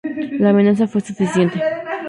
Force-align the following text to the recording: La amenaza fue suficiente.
La 0.39 0.49
amenaza 0.49 0.87
fue 0.87 1.01
suficiente. 1.01 1.61